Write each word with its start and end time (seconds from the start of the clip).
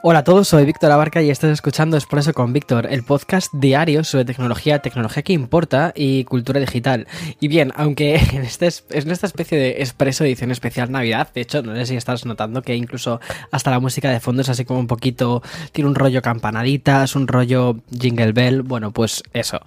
Hola 0.00 0.20
a 0.20 0.24
todos, 0.24 0.46
soy 0.46 0.64
Víctor 0.64 0.92
Abarca 0.92 1.22
y 1.22 1.30
estás 1.30 1.50
escuchando 1.50 1.96
Expreso 1.96 2.32
con 2.32 2.52
Víctor, 2.52 2.86
el 2.88 3.02
podcast 3.02 3.52
diario 3.52 4.04
sobre 4.04 4.24
tecnología, 4.24 4.78
tecnología 4.78 5.24
que 5.24 5.32
importa 5.32 5.92
y 5.92 6.22
cultura 6.22 6.60
digital. 6.60 7.08
Y 7.40 7.48
bien, 7.48 7.72
aunque 7.74 8.14
en, 8.32 8.42
este, 8.42 8.68
en 8.90 9.10
esta 9.10 9.26
especie 9.26 9.58
de 9.58 9.70
Expreso 9.80 10.22
edición 10.22 10.52
especial 10.52 10.92
Navidad, 10.92 11.30
de 11.34 11.40
hecho, 11.40 11.62
no 11.62 11.74
sé 11.74 11.84
si 11.86 11.96
estás 11.96 12.24
notando 12.26 12.62
que 12.62 12.76
incluso 12.76 13.20
hasta 13.50 13.72
la 13.72 13.80
música 13.80 14.08
de 14.08 14.20
fondo 14.20 14.42
es 14.42 14.48
así 14.48 14.64
como 14.64 14.78
un 14.78 14.86
poquito, 14.86 15.42
tiene 15.72 15.90
un 15.90 15.96
rollo 15.96 16.22
campanaditas, 16.22 17.16
un 17.16 17.26
rollo 17.26 17.78
jingle 17.90 18.30
bell, 18.30 18.62
bueno, 18.62 18.92
pues 18.92 19.24
eso. 19.32 19.58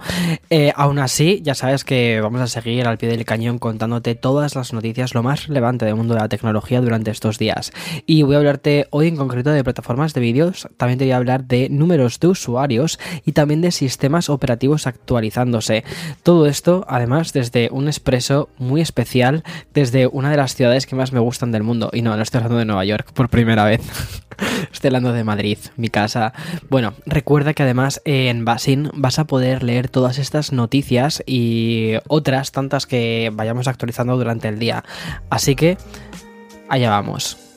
Eh, 0.49 0.71
aún 0.77 0.99
así, 0.99 1.41
ya 1.43 1.55
sabes 1.55 1.83
que 1.83 2.21
vamos 2.21 2.39
a 2.39 2.47
seguir 2.47 2.87
al 2.87 2.97
pie 2.97 3.09
del 3.09 3.25
cañón 3.25 3.59
contándote 3.59 4.15
todas 4.15 4.55
las 4.55 4.71
noticias, 4.71 5.13
lo 5.13 5.23
más 5.23 5.47
relevante 5.47 5.83
del 5.83 5.95
mundo 5.95 6.13
de 6.13 6.21
la 6.21 6.29
tecnología 6.29 6.79
durante 6.79 7.11
estos 7.11 7.37
días. 7.37 7.73
Y 8.05 8.23
voy 8.23 8.35
a 8.35 8.37
hablarte 8.37 8.87
hoy 8.91 9.09
en 9.09 9.17
concreto 9.17 9.49
de 9.49 9.61
plataformas 9.65 10.13
de 10.13 10.20
vídeos, 10.21 10.69
también 10.77 10.97
te 10.97 11.05
voy 11.05 11.11
a 11.11 11.17
hablar 11.17 11.43
de 11.45 11.67
números 11.69 12.19
de 12.19 12.27
usuarios 12.27 12.99
y 13.25 13.33
también 13.33 13.59
de 13.59 13.71
sistemas 13.71 14.29
operativos 14.29 14.87
actualizándose. 14.87 15.83
Todo 16.23 16.45
esto, 16.45 16.85
además, 16.87 17.33
desde 17.33 17.69
un 17.71 17.87
expreso 17.87 18.47
muy 18.57 18.79
especial, 18.79 19.43
desde 19.73 20.07
una 20.07 20.31
de 20.31 20.37
las 20.37 20.55
ciudades 20.55 20.85
que 20.85 20.95
más 20.95 21.11
me 21.11 21.19
gustan 21.19 21.51
del 21.51 21.63
mundo. 21.63 21.89
Y 21.91 22.01
no, 22.01 22.15
no 22.15 22.23
estoy 22.23 22.39
hablando 22.39 22.59
de 22.59 22.65
Nueva 22.65 22.85
York 22.85 23.11
por 23.13 23.29
primera 23.29 23.65
vez. 23.65 23.81
Estoy 24.71 24.87
hablando 24.87 25.13
de 25.13 25.23
Madrid, 25.23 25.57
mi 25.75 25.89
casa. 25.89 26.33
Bueno, 26.69 26.93
recuerda 27.05 27.53
que 27.53 27.63
además 27.63 28.01
en 28.05 28.45
Basin 28.45 28.89
vas 28.93 29.19
a 29.19 29.25
poder 29.25 29.63
leer 29.63 29.89
todas 29.89 30.17
estas 30.17 30.51
noticias 30.51 31.21
y 31.25 31.93
otras 32.07 32.51
tantas 32.51 32.85
que 32.85 33.31
vayamos 33.33 33.67
actualizando 33.67 34.17
durante 34.17 34.47
el 34.47 34.59
día. 34.59 34.83
Así 35.29 35.55
que, 35.55 35.77
allá 36.69 36.89
vamos. 36.89 37.50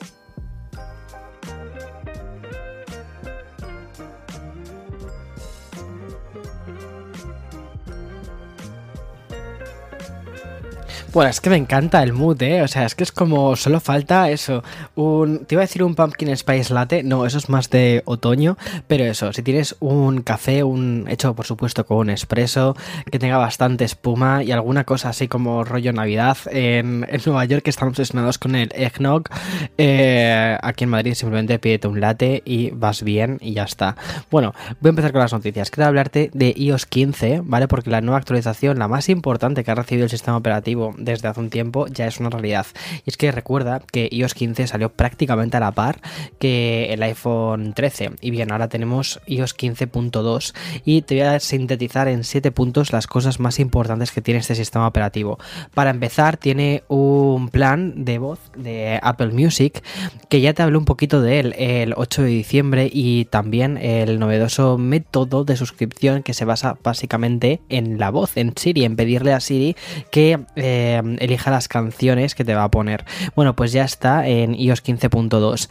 Bueno, 11.15 11.29
es 11.29 11.39
que 11.39 11.49
me 11.49 11.55
encanta 11.55 12.03
el 12.03 12.11
mood, 12.11 12.41
¿eh? 12.41 12.61
O 12.61 12.67
sea, 12.67 12.85
es 12.85 12.93
que 12.93 13.05
es 13.05 13.13
como 13.13 13.55
solo 13.55 13.79
falta 13.79 14.29
eso. 14.29 14.65
Un, 14.95 15.45
te 15.45 15.55
iba 15.55 15.61
a 15.61 15.63
decir 15.65 15.81
un 15.81 15.95
pumpkin 15.95 16.35
spice 16.35 16.73
latte, 16.73 17.03
no, 17.03 17.25
eso 17.25 17.37
es 17.37 17.47
más 17.47 17.69
de 17.69 18.01
otoño, 18.03 18.57
pero 18.87 19.05
eso, 19.05 19.31
si 19.31 19.41
tienes 19.41 19.77
un 19.79 20.23
café, 20.23 20.65
un 20.65 21.05
hecho 21.07 21.33
por 21.33 21.45
supuesto 21.45 21.85
con 21.85 21.99
un 21.99 22.09
espresso, 22.09 22.75
que 23.09 23.17
tenga 23.17 23.37
bastante 23.37 23.85
espuma 23.85 24.43
y 24.43 24.51
alguna 24.51 24.83
cosa 24.83 25.07
así 25.07 25.29
como 25.29 25.63
rollo 25.63 25.93
Navidad, 25.93 26.37
en, 26.51 27.07
Nueva 27.25 27.45
York 27.45 27.65
estamos 27.69 27.93
obsesionados 27.93 28.37
con 28.37 28.53
el 28.55 28.73
eggnog, 28.75 29.29
eh, 29.77 30.57
aquí 30.61 30.83
en 30.83 30.89
Madrid 30.89 31.13
simplemente 31.13 31.59
pídete 31.59 31.87
un 31.87 32.01
latte 32.01 32.41
y 32.43 32.71
vas 32.71 33.03
bien 33.03 33.37
y 33.39 33.53
ya 33.53 33.63
está. 33.63 33.95
Bueno, 34.29 34.53
voy 34.81 34.89
a 34.89 34.91
empezar 34.91 35.13
con 35.13 35.21
las 35.21 35.31
noticias. 35.31 35.71
Quiero 35.71 35.87
hablarte 35.87 36.29
de 36.33 36.53
iOS 36.57 36.85
15, 36.85 37.39
¿vale? 37.45 37.69
Porque 37.69 37.89
la 37.89 38.01
nueva 38.01 38.17
actualización, 38.17 38.79
la 38.79 38.89
más 38.89 39.07
importante 39.07 39.63
que 39.63 39.71
ha 39.71 39.75
recibido 39.75 40.03
el 40.03 40.09
sistema 40.09 40.35
operativo 40.35 40.93
desde 41.05 41.27
hace 41.27 41.39
un 41.39 41.49
tiempo 41.49 41.87
ya 41.87 42.07
es 42.07 42.19
una 42.19 42.29
realidad. 42.29 42.65
Y 43.05 43.09
es 43.09 43.17
que 43.17 43.31
recuerda 43.31 43.81
que 43.91 44.09
iOS 44.11 44.33
15 44.33 44.67
salió 44.67 44.89
prácticamente 44.89 45.57
a 45.57 45.59
la 45.59 45.71
par 45.71 46.01
que 46.39 46.93
el 46.93 47.01
iPhone 47.03 47.73
13. 47.73 48.11
Y 48.21 48.31
bien, 48.31 48.51
ahora 48.51 48.67
tenemos 48.67 49.21
iOS 49.27 49.55
15.2 49.55 50.53
y 50.83 51.01
te 51.03 51.15
voy 51.15 51.23
a 51.23 51.39
sintetizar 51.39 52.07
en 52.07 52.23
7 52.23 52.51
puntos 52.51 52.91
las 52.91 53.07
cosas 53.07 53.39
más 53.39 53.59
importantes 53.59 54.11
que 54.11 54.21
tiene 54.21 54.39
este 54.39 54.55
sistema 54.55 54.87
operativo. 54.87 55.39
Para 55.73 55.91
empezar, 55.91 56.37
tiene 56.37 56.83
un 56.87 57.49
plan 57.49 58.03
de 58.03 58.17
voz 58.17 58.39
de 58.55 58.99
Apple 59.01 59.31
Music 59.31 59.83
que 60.29 60.41
ya 60.41 60.53
te 60.53 60.63
hablé 60.63 60.77
un 60.77 60.85
poquito 60.85 61.21
de 61.21 61.39
él 61.39 61.55
el 61.57 61.93
8 61.95 62.23
de 62.23 62.27
diciembre 62.29 62.89
y 62.91 63.25
también 63.25 63.77
el 63.77 64.19
novedoso 64.19 64.77
método 64.77 65.45
de 65.45 65.55
suscripción 65.55 66.23
que 66.23 66.33
se 66.33 66.45
basa 66.45 66.77
básicamente 66.83 67.61
en 67.69 67.99
la 67.99 68.09
voz, 68.09 68.37
en 68.37 68.53
Siri, 68.55 68.85
en 68.85 68.95
pedirle 68.95 69.33
a 69.33 69.39
Siri 69.39 69.75
que 70.11 70.39
eh, 70.55 70.94
Em, 70.95 71.17
elija 71.19 71.51
las 71.51 71.67
canciones 71.67 72.35
que 72.35 72.45
te 72.45 72.55
va 72.55 72.63
a 72.63 72.71
poner. 72.71 73.05
Bueno, 73.35 73.55
pues 73.55 73.71
ya 73.71 73.83
está 73.83 74.27
en 74.27 74.55
iOS 74.55 74.83
15.2. 74.83 75.69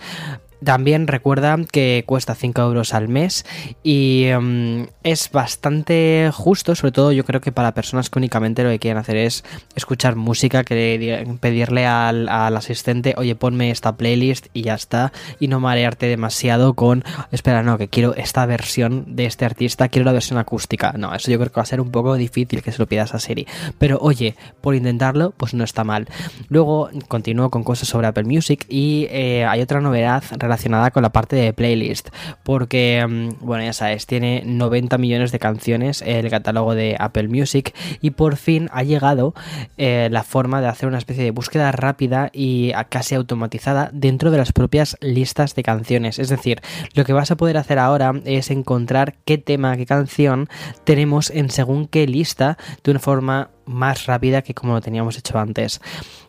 También 0.64 1.06
recuerda 1.06 1.58
que 1.70 2.04
cuesta 2.06 2.34
5 2.34 2.62
euros 2.62 2.94
al 2.94 3.08
mes 3.08 3.44
y 3.82 4.24
em, 4.24 4.86
es 5.02 5.30
bastante 5.30 6.30
justo, 6.32 6.74
sobre 6.74 6.92
todo 6.92 7.12
yo 7.12 7.24
creo 7.24 7.40
que 7.40 7.52
para 7.52 7.74
personas 7.74 8.08
que 8.08 8.18
únicamente 8.18 8.64
lo 8.64 8.70
que 8.70 8.78
quieren 8.78 8.98
hacer 8.98 9.16
es 9.16 9.44
escuchar 9.74 10.16
música, 10.16 10.64
que 10.64 11.26
pedirle 11.40 11.86
al, 11.86 12.28
asistente, 12.28 13.14
oye, 13.18 13.34
ponme 13.34 13.70
esta 13.70 13.96
playlist 13.96 14.46
y 14.54 14.62
ya 14.62 14.74
está, 14.74 15.12
y 15.38 15.48
no 15.48 15.60
marearte 15.60 16.06
demasiado 16.06 16.74
con, 16.74 17.04
espera, 17.30 17.62
no, 17.62 17.76
que 17.76 17.88
quiero 17.88 18.14
esta 18.14 18.46
versión 18.46 19.16
de 19.16 19.26
este 19.26 19.44
artista, 19.44 19.88
quiero 19.88 20.06
la 20.06 20.12
versión 20.12 20.38
acústica. 20.38 20.94
No, 20.96 21.14
eso 21.14 21.30
yo 21.30 21.38
creo 21.38 21.50
que 21.50 21.56
va 21.56 21.62
a 21.62 21.66
ser 21.66 21.80
un 21.80 21.90
poco 21.90 22.14
difícil 22.14 22.62
que 22.62 22.72
se 22.72 22.78
lo 22.78 22.86
pidas 22.86 23.14
a 23.14 23.18
Siri. 23.18 23.46
Pero 23.78 23.98
oye, 24.00 24.34
por 24.60 24.74
intentarlo, 24.74 25.32
pues 25.36 25.52
no 25.52 25.64
está 25.64 25.84
mal. 25.84 26.08
Luego 26.48 26.88
continúo 27.08 27.50
con 27.50 27.64
cosas 27.64 27.88
sobre 27.88 28.06
Apple 28.06 28.24
Music 28.24 28.64
y 28.68 29.06
eh, 29.10 29.44
hay 29.44 29.60
otra 29.60 29.80
novedad 29.80 30.22
relacionada 30.38 30.53
con 30.92 31.02
la 31.02 31.10
parte 31.10 31.36
de 31.36 31.52
playlist, 31.52 32.08
porque, 32.42 33.04
mm, 33.06 33.44
bueno, 33.44 33.64
ya 33.64 33.72
sabes, 33.72 34.06
tiene 34.06 34.42
90 34.44 34.98
millones 34.98 35.32
de 35.32 35.38
canciones 35.38 36.02
el 36.02 36.30
catálogo 36.30 36.74
de 36.74 36.96
Apple 36.98 37.28
Music 37.28 37.74
y 38.00 38.10
por 38.10 38.36
fin 38.36 38.68
ha 38.72 38.82
llegado 38.82 39.34
eh, 39.76 40.08
la 40.10 40.22
forma 40.22 40.60
de 40.60 40.68
hacer 40.68 40.88
una 40.88 40.98
especie 40.98 41.24
de 41.24 41.30
búsqueda 41.30 41.72
rápida 41.72 42.30
y 42.32 42.72
casi 42.88 43.14
automatizada 43.14 43.90
dentro 43.92 44.30
de 44.30 44.38
las 44.38 44.52
propias 44.52 44.96
listas 45.00 45.54
de 45.54 45.62
canciones. 45.62 46.18
Es 46.18 46.28
decir, 46.28 46.60
lo 46.94 47.04
que 47.04 47.12
vas 47.12 47.30
a 47.30 47.36
poder 47.36 47.56
hacer 47.56 47.78
ahora 47.78 48.12
es 48.24 48.50
encontrar 48.50 49.14
qué 49.24 49.38
tema, 49.38 49.76
qué 49.76 49.86
canción 49.86 50.48
tenemos 50.84 51.30
en 51.30 51.50
según 51.50 51.86
qué 51.86 52.06
lista 52.06 52.58
de 52.82 52.90
una 52.90 53.00
forma 53.00 53.50
más 53.66 54.06
rápida 54.06 54.42
que 54.42 54.54
como 54.54 54.74
lo 54.74 54.80
teníamos 54.80 55.18
hecho 55.18 55.38
antes. 55.38 55.80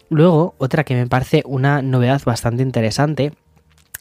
Luego, 0.09 0.55
otra 0.57 0.83
que 0.83 0.95
me 0.95 1.07
parece 1.07 1.43
una 1.45 1.81
novedad 1.81 2.21
bastante 2.25 2.63
interesante 2.63 3.33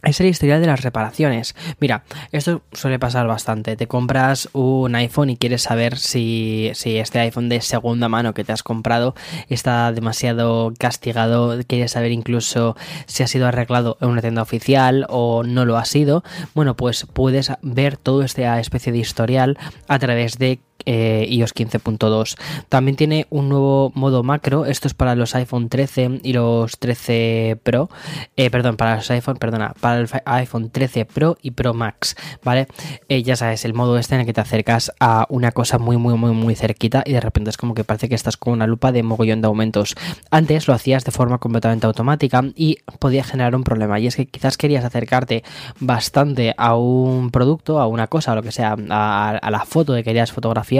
es 0.05 0.21
el 0.21 0.27
historial 0.27 0.61
de 0.61 0.67
las 0.67 0.83
reparaciones. 0.83 1.55
Mira, 1.81 2.05
esto 2.33 2.63
suele 2.73 2.99
pasar 2.99 3.27
bastante. 3.27 3.77
Te 3.77 3.87
compras 3.87 4.49
un 4.53 4.95
iPhone 4.95 5.31
y 5.31 5.37
quieres 5.37 5.63
saber 5.63 5.99
si, 5.99 6.71
si, 6.75 6.99
este 6.99 7.21
iPhone 7.21 7.49
de 7.49 7.61
segunda 7.61 8.09
mano 8.09 8.35
que 8.35 8.45
te 8.45 8.53
has 8.53 8.63
comprado 8.63 9.15
está 9.49 9.93
demasiado 9.93 10.73
castigado. 10.79 11.59
Quieres 11.67 11.93
saber 11.93 12.13
incluso 12.13 12.77
si 13.07 13.23
ha 13.23 13.27
sido 13.27 13.47
arreglado 13.47 13.99
en 14.01 14.09
una 14.09 14.23
tienda 14.23 14.43
oficial 14.43 15.07
o 15.09 15.43
no 15.43 15.65
lo 15.65 15.77
ha 15.77 15.85
sido. 15.85 16.25
Bueno, 16.55 16.77
pues 16.77 17.07
puedes 17.13 17.53
ver 17.63 17.97
todo 17.97 18.23
este 18.23 18.45
especie 18.61 18.93
de 18.93 18.99
historial 18.99 19.59
a 19.89 19.99
través 19.99 20.39
de 20.39 20.61
eh, 20.87 21.27
iOS 21.29 21.55
15.2. 21.55 22.37
También 22.69 22.97
tiene 22.97 23.27
un 23.31 23.49
nuevo 23.49 23.93
modo 23.95 24.23
macro, 24.23 24.67
esto 24.67 24.89
es 24.89 24.95
para 24.95 25.15
los 25.15 25.35
iPhone 25.35 25.69
13 25.69 26.21
y 26.23 26.33
los 26.33 26.79
13 26.79 27.59
Pro, 27.63 27.89
eh, 28.37 28.51
perdón, 28.51 28.77
para 28.77 28.97
los 28.97 29.11
iPhone, 29.11 29.37
perdona, 29.37 29.75
para 29.81 30.01
el 30.01 30.09
iPhone 30.25 30.71
13 30.71 31.05
Pro 31.07 31.37
y 31.43 31.53
Pro 31.53 31.75
Max, 31.75 32.17
¿vale? 32.43 32.67
Eh, 33.09 33.23
ya 33.23 33.37
sabes, 33.37 33.65
el 33.65 33.75
modo 33.75 33.99
este 33.99 34.15
en 34.15 34.23
el 34.23 34.27
que 34.27 34.33
te 34.33 34.41
acercas 34.41 34.93
a 35.01 35.27
una 35.29 35.53
cosa 35.53 35.79
muy, 35.79 35.97
muy, 35.97 36.15
muy, 36.15 36.33
muy 36.33 36.55
cerquita 36.55 37.03
y 37.07 37.13
de 37.13 37.21
repente 37.21 37.51
es 37.51 37.57
como 37.57 37.75
que 37.75 37.85
parece 37.85 38.09
que 38.09 38.15
estás 38.15 38.37
con 38.37 38.53
una 38.53 38.67
lupa 38.67 38.93
de 38.93 39.03
mogollón 39.03 39.41
de 39.41 39.47
aumentos. 39.47 39.95
Antes 40.31 40.69
lo 40.69 40.75
hacías 40.75 41.05
de 41.05 41.13
forma 41.13 41.39
completamente 41.39 41.87
automática 41.87 42.43
y 42.55 42.79
podía 42.99 43.25
generar 43.25 43.55
un 43.55 43.65
problema 43.65 43.99
y 44.01 44.07
es 44.07 44.17
que 44.17 44.27
quizás 44.27 44.57
querías 44.57 44.85
acercarte 44.85 45.45
bastante 45.81 46.55
a 46.57 46.77
un 46.77 47.31
producto, 47.31 47.81
a 47.81 47.87
una 47.87 48.07
cosa, 48.07 48.33
o 48.33 48.35
lo 48.35 48.43
que 48.43 48.53
sea, 48.53 48.77
a, 48.91 49.31
a 49.31 49.51
la 49.51 49.65
foto 49.65 49.95
que 49.95 50.05
querías 50.05 50.33
fotografiar 50.33 50.74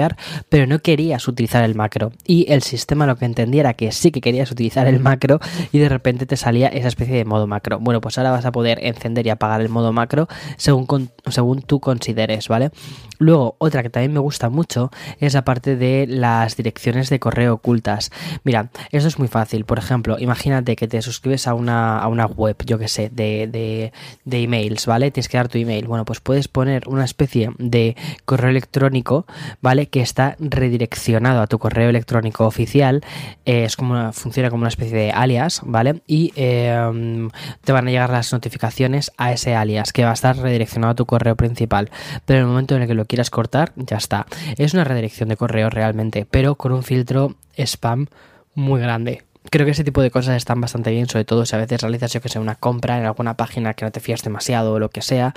pero 0.49 0.67
no 0.67 0.79
querías 0.79 1.27
utilizar 1.27 1.63
el 1.63 1.75
macro. 1.75 2.11
Y 2.25 2.51
el 2.51 2.61
sistema 2.61 3.05
lo 3.05 3.15
que 3.15 3.25
entendía 3.25 3.61
era 3.61 3.73
que 3.73 3.91
sí 3.91 4.11
que 4.11 4.21
querías 4.21 4.51
utilizar 4.51 4.87
el 4.87 4.99
macro 4.99 5.39
y 5.71 5.79
de 5.79 5.89
repente 5.89 6.25
te 6.25 6.37
salía 6.37 6.67
esa 6.67 6.87
especie 6.87 7.15
de 7.15 7.25
modo 7.25 7.47
macro. 7.47 7.79
Bueno, 7.79 8.01
pues 8.01 8.17
ahora 8.17 8.31
vas 8.31 8.45
a 8.45 8.51
poder 8.51 8.79
encender 8.83 9.25
y 9.27 9.29
apagar 9.29 9.61
el 9.61 9.69
modo 9.69 9.91
macro 9.93 10.27
según, 10.57 11.09
según 11.27 11.61
tú 11.61 11.79
consideres, 11.79 12.47
¿vale? 12.47 12.71
Luego, 13.17 13.55
otra 13.59 13.83
que 13.83 13.89
también 13.89 14.13
me 14.13 14.19
gusta 14.19 14.49
mucho 14.49 14.91
es 15.19 15.33
la 15.33 15.43
parte 15.43 15.75
de 15.75 16.05
las 16.07 16.55
direcciones 16.55 17.09
de 17.09 17.19
correo 17.19 17.55
ocultas. 17.55 18.11
Mira, 18.43 18.69
eso 18.91 19.07
es 19.07 19.19
muy 19.19 19.27
fácil. 19.27 19.65
Por 19.65 19.77
ejemplo, 19.77 20.17
imagínate 20.19 20.75
que 20.75 20.87
te 20.87 21.01
suscribes 21.01 21.47
a 21.47 21.53
una, 21.53 21.99
a 21.99 22.07
una 22.07 22.25
web, 22.25 22.57
yo 22.65 22.77
que 22.77 22.87
sé, 22.87 23.09
de, 23.09 23.47
de, 23.47 23.91
de, 24.25 24.43
emails, 24.43 24.85
¿vale? 24.85 25.11
Tienes 25.11 25.29
que 25.29 25.37
dar 25.37 25.47
tu 25.47 25.57
email. 25.57 25.87
Bueno, 25.87 26.05
pues 26.05 26.19
puedes 26.19 26.47
poner 26.47 26.87
una 26.87 27.05
especie 27.05 27.51
de 27.57 27.95
correo 28.25 28.49
electrónico, 28.49 29.25
¿vale? 29.61 29.87
Que 29.87 30.01
está 30.01 30.35
redireccionado 30.39 31.41
a 31.41 31.47
tu 31.47 31.59
correo 31.59 31.89
electrónico 31.89 32.45
oficial. 32.45 33.03
Eh, 33.45 33.65
es 33.65 33.75
como 33.75 34.11
funciona 34.13 34.49
como 34.49 34.61
una 34.61 34.69
especie 34.69 34.97
de 34.97 35.11
alias, 35.11 35.61
¿vale? 35.63 36.01
Y 36.07 36.33
eh, 36.35 37.29
te 37.63 37.71
van 37.71 37.87
a 37.87 37.91
llegar 37.91 38.09
las 38.09 38.31
notificaciones 38.33 39.11
a 39.17 39.31
ese 39.31 39.55
alias 39.55 39.93
que 39.93 40.03
va 40.03 40.11
a 40.11 40.13
estar 40.13 40.37
redireccionado 40.37 40.91
a 40.91 40.95
tu 40.95 41.05
correo 41.05 41.35
principal. 41.35 41.89
Pero 42.25 42.39
en 42.39 42.45
el 42.45 42.49
momento 42.49 42.75
en 42.75 42.83
el 42.83 42.87
que 42.87 42.93
lo 42.93 43.04
quieras 43.05 43.29
cortar, 43.29 43.71
ya 43.75 43.97
está. 43.97 44.25
Es 44.57 44.73
una 44.73 44.83
redirección 44.83 45.29
de 45.29 45.37
correo 45.37 45.69
realmente, 45.69 46.25
pero 46.29 46.55
con 46.55 46.71
un 46.71 46.83
filtro 46.83 47.35
spam 47.57 48.07
muy 48.53 48.81
grande. 48.81 49.23
Creo 49.51 49.65
que 49.65 49.73
ese 49.73 49.83
tipo 49.83 50.01
de 50.01 50.09
cosas 50.09 50.37
están 50.37 50.59
bastante 50.59 50.89
bien, 50.89 51.07
sobre 51.07 51.23
todo 51.23 51.45
si 51.45 51.55
a 51.55 51.59
veces 51.59 51.81
realizas, 51.81 52.11
yo 52.11 52.21
que 52.21 52.29
sé, 52.29 52.39
una 52.39 52.55
compra 52.55 52.97
en 52.97 53.05
alguna 53.05 53.37
página 53.37 53.75
que 53.75 53.85
no 53.85 53.91
te 53.91 53.99
fías 53.99 54.23
demasiado 54.23 54.73
o 54.73 54.79
lo 54.79 54.89
que 54.89 55.03
sea, 55.03 55.35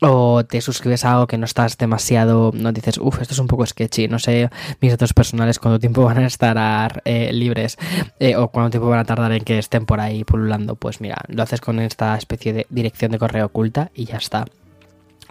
o 0.00 0.44
te 0.44 0.60
suscribes 0.60 1.04
a 1.04 1.12
algo 1.12 1.26
que 1.26 1.38
no 1.38 1.44
estás 1.44 1.76
demasiado, 1.76 2.50
no 2.54 2.72
dices, 2.72 2.98
uff, 2.98 3.20
esto 3.20 3.34
es 3.34 3.38
un 3.38 3.46
poco 3.46 3.66
sketchy, 3.66 4.08
no 4.08 4.18
sé 4.18 4.50
mis 4.80 4.90
datos 4.90 5.12
personales 5.12 5.58
cuánto 5.58 5.78
tiempo 5.78 6.02
van 6.04 6.18
a 6.18 6.26
estar 6.26 7.02
eh, 7.04 7.32
libres 7.32 7.76
eh, 8.18 8.36
o 8.36 8.48
cuánto 8.48 8.70
tiempo 8.70 8.88
van 8.88 9.00
a 9.00 9.04
tardar 9.04 9.32
en 9.32 9.44
que 9.44 9.58
estén 9.58 9.86
por 9.86 10.00
ahí 10.00 10.24
pululando. 10.24 10.74
Pues 10.74 11.00
mira, 11.00 11.18
lo 11.28 11.42
haces 11.42 11.60
con 11.60 11.78
esta 11.78 12.16
especie 12.16 12.52
de 12.52 12.66
dirección 12.70 13.12
de 13.12 13.18
correo 13.18 13.46
oculta 13.46 13.90
y 13.94 14.06
ya 14.06 14.16
está. 14.16 14.46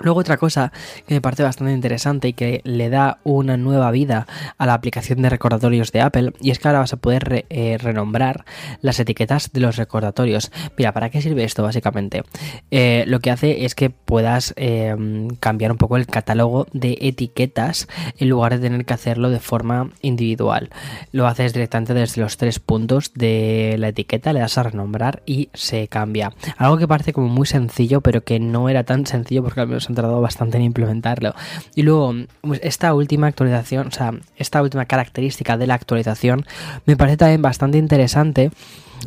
Luego 0.04 0.20
otra 0.20 0.38
cosa 0.38 0.72
que 1.08 1.14
me 1.14 1.22
parece 1.22 1.44
bastante 1.44 1.74
interesante 1.74 2.30
y 2.30 2.34
que 2.34 2.62
le 2.64 2.90
da 2.90 3.20
una 3.24 3.58
nueva 3.58 3.92
vida 3.92 4.28
a 4.58 4.66
la 4.66 4.74
aplicación 4.74 5.22
de 5.22 5.30
recordatorios 5.30 5.92
de 5.92 6.02
Apple 6.02 6.34
y 6.40 6.52
es 6.52 6.60
que 6.60 6.68
ahora 6.68 6.80
vas 6.80 6.94
a 6.94 6.98
poder 6.98 7.46
eh, 7.50 7.78
renombrar 7.80 8.46
las 8.82 9.00
etiquetas 9.00 9.52
de 9.52 9.62
los 9.62 9.78
recordatorios. 9.78 10.52
Mira, 10.78 10.94
¿para 10.94 11.10
qué 11.10 11.22
sirve 11.22 11.44
esto 11.44 11.64
básicamente? 11.64 12.24
Eh, 12.72 13.04
lo 13.08 13.20
que 13.20 13.32
hace 13.32 13.66
es 13.66 13.76
que 13.76 13.90
puedas 13.90 14.54
em, 14.58 15.30
cambiar 15.40 15.72
un 15.72 15.78
poco 15.78 15.98
el 15.98 16.08
catálogo 16.08 16.68
de 16.74 16.98
etiquetas 17.02 17.88
en 18.18 18.30
lugar 18.30 18.54
de 18.54 18.60
tener 18.60 18.86
que 18.86 18.94
hacerlo 18.94 19.30
de 19.30 19.40
forma 19.40 19.90
individual. 20.02 20.70
Lo 21.12 21.28
haces 21.28 21.54
directamente 21.54 21.94
desde 21.94 22.22
los 22.22 22.38
tres 22.38 22.60
puntos 22.60 23.14
de 23.14 23.76
la 23.78 23.90
etiqueta, 23.90 24.34
le 24.34 24.40
das 24.40 24.58
a 24.58 24.64
renombrar 24.64 25.22
y 25.26 25.50
se 25.54 25.88
cambia. 25.88 26.32
Algo 26.58 26.78
que 26.78 26.88
parece 26.88 27.14
como 27.14 27.28
muy 27.28 27.46
sencillo 27.46 28.02
pero 28.02 28.24
que 28.24 28.40
no 28.40 28.70
era 28.70 28.84
tan 28.84 29.06
sencillo 29.06 29.44
porque 29.44 29.62
al 29.62 29.68
menos 29.68 29.90
han 29.92 29.96
tardado 29.96 30.22
bastante 30.22 30.58
en 30.58 30.64
implementarlo. 30.64 31.34
Y 31.76 31.84
luego, 31.84 32.14
pues, 32.42 32.60
esta 32.64 32.94
última 32.94 33.28
actualización, 33.28 33.88
o 33.88 33.92
sea, 33.92 34.14
esta 34.38 34.62
última 34.62 34.86
característica 34.86 35.58
de 35.58 35.68
la 35.68 35.76
actualización 35.76 36.46
me 36.86 36.98
parece 36.98 37.18
también 37.18 37.42
bastante 37.42 37.78
interesante. 37.78 38.52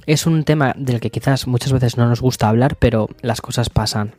Es 0.06 0.26
un 0.26 0.44
tema 0.44 0.74
del 0.76 1.00
que 1.00 1.10
quizás 1.10 1.46
muchas 1.46 1.72
veces 1.72 1.96
no 1.96 2.08
nos 2.08 2.20
gusta 2.20 2.48
hablar, 2.48 2.76
pero 2.76 3.08
las 3.22 3.40
cosas 3.40 3.70
pasan. 3.70 4.12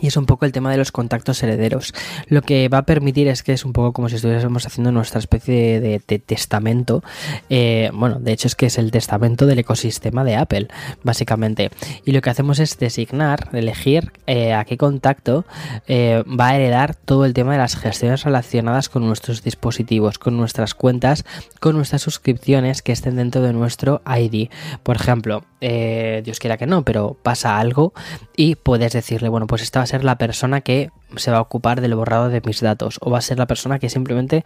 Y 0.00 0.08
es 0.08 0.16
un 0.16 0.26
poco 0.26 0.44
el 0.44 0.52
tema 0.52 0.70
de 0.70 0.76
los 0.76 0.92
contactos 0.92 1.42
herederos. 1.42 1.94
Lo 2.28 2.42
que 2.42 2.68
va 2.68 2.78
a 2.78 2.82
permitir 2.82 3.28
es 3.28 3.42
que 3.42 3.52
es 3.52 3.64
un 3.64 3.72
poco 3.72 3.92
como 3.92 4.08
si 4.08 4.16
estuviésemos 4.16 4.66
haciendo 4.66 4.92
nuestra 4.92 5.18
especie 5.18 5.80
de, 5.80 6.00
testamento. 6.18 7.02
Eh, 7.48 7.90
bueno, 7.92 8.18
de 8.18 8.32
hecho 8.32 8.48
es 8.48 8.54
que 8.54 8.66
es 8.66 8.78
el 8.78 8.90
testamento 8.90 9.46
del 9.46 9.58
ecosistema 9.60 10.24
de 10.24 10.36
Apple, 10.36 10.68
básicamente. 11.02 11.70
Y 12.04 12.12
lo 12.12 12.20
que 12.20 12.30
hacemos 12.30 12.58
es 12.58 12.78
designar, 12.78 13.48
elegir 13.52 14.12
eh, 14.26 14.52
a 14.52 14.64
qué 14.64 14.76
contacto 14.76 15.44
eh, 15.86 16.22
va 16.28 16.48
a 16.48 16.56
heredar 16.56 16.94
todo 16.94 17.24
el 17.24 17.34
tema 17.34 17.52
de 17.52 17.58
las 17.58 17.76
gestiones 17.76 18.24
relacionadas 18.24 18.88
con 18.88 19.06
nuestros 19.06 19.42
dispositivos, 19.42 20.18
con 20.18 20.36
nuestras 20.36 20.74
cuentas, 20.74 21.24
con 21.60 21.76
nuestras 21.76 22.02
suscripciones 22.02 22.82
que 22.82 22.92
estén 22.92 23.16
dentro 23.16 23.42
de 23.42 23.52
nuestro 23.52 24.02
ID. 24.06 24.48
Por 24.82 24.96
ejemplo, 24.96 25.44
Dios 25.60 26.38
quiera 26.38 26.56
que 26.56 26.66
no, 26.66 26.84
pero 26.84 27.16
pasa 27.22 27.58
algo 27.58 27.92
y 28.36 28.56
puedes 28.56 28.92
decirle, 28.92 29.28
bueno, 29.28 29.46
pues 29.46 29.62
esta 29.62 29.80
va 29.80 29.84
a 29.84 29.86
ser 29.86 30.04
la 30.04 30.18
persona 30.18 30.60
que 30.60 30.90
se 31.16 31.30
va 31.30 31.38
a 31.38 31.42
ocupar 31.42 31.80
del 31.80 31.94
borrado 31.94 32.28
de 32.28 32.42
mis 32.44 32.60
datos 32.60 32.98
o 33.00 33.10
va 33.10 33.18
a 33.18 33.22
ser 33.22 33.38
la 33.38 33.46
persona 33.46 33.78
que 33.78 33.88
simplemente 33.88 34.44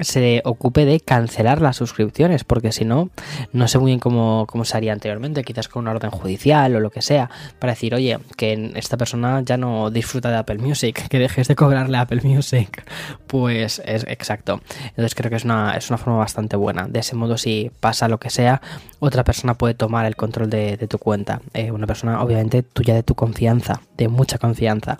se 0.00 0.42
ocupe 0.44 0.84
de 0.84 1.00
cancelar 1.00 1.60
las 1.60 1.76
suscripciones, 1.76 2.44
porque 2.44 2.72
si 2.72 2.84
no, 2.84 3.10
no 3.52 3.68
sé 3.68 3.78
muy 3.78 3.90
bien 3.90 4.00
cómo, 4.00 4.46
cómo, 4.48 4.64
se 4.64 4.76
haría 4.76 4.92
anteriormente, 4.92 5.44
quizás 5.44 5.68
con 5.68 5.82
una 5.82 5.92
orden 5.92 6.10
judicial 6.10 6.74
o 6.74 6.80
lo 6.80 6.90
que 6.90 7.02
sea, 7.02 7.30
para 7.58 7.72
decir, 7.72 7.94
oye, 7.94 8.18
que 8.36 8.72
esta 8.74 8.96
persona 8.96 9.42
ya 9.42 9.56
no 9.56 9.90
disfruta 9.90 10.30
de 10.30 10.36
Apple 10.36 10.58
Music, 10.58 11.06
que 11.08 11.18
dejes 11.18 11.48
de 11.48 11.56
cobrarle 11.56 11.98
Apple 11.98 12.20
Music. 12.22 12.84
Pues 13.26 13.80
es 13.84 14.04
exacto. 14.08 14.60
Entonces 14.88 15.14
creo 15.14 15.30
que 15.30 15.36
es 15.36 15.44
una, 15.44 15.76
es 15.76 15.90
una 15.90 15.98
forma 15.98 16.18
bastante 16.18 16.56
buena. 16.56 16.86
De 16.88 17.00
ese 17.00 17.16
modo, 17.16 17.38
si 17.38 17.70
pasa 17.80 18.08
lo 18.08 18.18
que 18.18 18.30
sea, 18.30 18.60
otra 18.98 19.24
persona 19.24 19.54
puede 19.54 19.74
tomar 19.74 20.06
el 20.06 20.16
control 20.16 20.50
de, 20.50 20.76
tu 20.88 20.98
cuenta. 20.98 21.40
Eh, 21.54 21.70
una 21.70 21.86
persona, 21.86 22.22
obviamente, 22.22 22.62
tuya 22.62 22.94
de 22.94 23.02
tu 23.02 23.14
confianza, 23.14 23.80
de 23.96 24.08
mucha 24.08 24.38
confianza. 24.38 24.98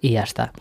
Y 0.00 0.12
ya 0.12 0.22
está. 0.22 0.52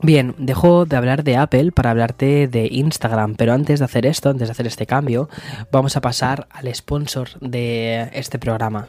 Bien, 0.00 0.34
dejo 0.38 0.84
de 0.84 0.96
hablar 0.96 1.24
de 1.24 1.36
Apple 1.36 1.72
para 1.72 1.90
hablarte 1.90 2.46
de 2.46 2.68
Instagram, 2.70 3.34
pero 3.34 3.52
antes 3.52 3.80
de 3.80 3.84
hacer 3.84 4.06
esto, 4.06 4.30
antes 4.30 4.46
de 4.46 4.52
hacer 4.52 4.66
este 4.66 4.86
cambio, 4.86 5.28
vamos 5.72 5.96
a 5.96 6.00
pasar 6.00 6.46
al 6.50 6.72
sponsor 6.72 7.30
de 7.40 8.08
este 8.12 8.38
programa. 8.38 8.88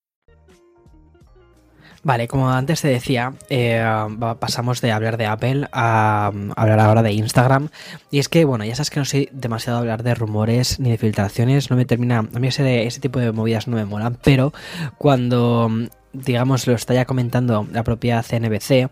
Vale, 2.03 2.27
como 2.27 2.49
antes 2.49 2.81
te 2.81 2.87
decía, 2.87 3.33
eh, 3.49 3.85
pasamos 4.39 4.81
de 4.81 4.91
hablar 4.91 5.17
de 5.17 5.27
Apple 5.27 5.67
a, 5.71 6.31
hablar 6.55 6.79
ahora 6.79 7.03
de 7.03 7.13
Instagram. 7.13 7.69
Y 8.09 8.17
es 8.17 8.27
que, 8.27 8.43
bueno, 8.43 8.65
ya 8.65 8.75
sabes 8.75 8.89
que 8.89 8.99
no 8.99 9.05
soy 9.05 9.29
demasiado 9.31 9.77
hablar 9.77 10.01
de 10.01 10.15
rumores 10.15 10.79
ni 10.79 10.89
de 10.89 10.97
filtraciones, 10.97 11.69
no 11.69 11.75
me 11.75 11.85
termina, 11.85 12.19
a 12.19 12.39
mí 12.39 12.47
ese, 12.47 12.87
ese 12.87 12.99
tipo 12.99 13.19
de 13.19 13.31
movidas 13.31 13.67
no 13.67 13.75
me 13.75 13.85
molan, 13.85 14.17
pero 14.23 14.51
cuando, 14.97 15.69
digamos, 16.11 16.65
lo 16.65 16.73
está 16.73 16.95
ya 16.95 17.05
comentando 17.05 17.67
la 17.71 17.83
propia 17.83 18.23
CNBC, 18.23 18.89